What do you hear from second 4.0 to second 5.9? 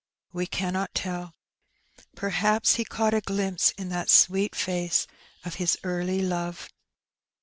sweet face of his